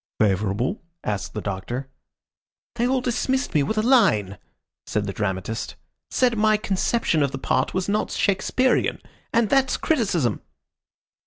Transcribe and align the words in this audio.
"Favorable?" 0.19 0.81
asked 1.03 1.35
the 1.35 1.41
Doctor. 1.43 1.87
"They 2.73 2.87
all 2.87 3.01
dismissed 3.01 3.53
me 3.53 3.61
with 3.61 3.77
a 3.77 3.83
line," 3.83 4.39
said 4.87 5.05
the 5.05 5.13
dramatist. 5.13 5.75
"Said 6.09 6.35
my 6.39 6.57
conception 6.57 7.21
of 7.21 7.29
the 7.31 7.37
part 7.37 7.75
was 7.75 7.87
not 7.87 8.09
Shakespearian. 8.09 8.99
And 9.31 9.51
that's 9.51 9.77
criticism!" 9.77 10.41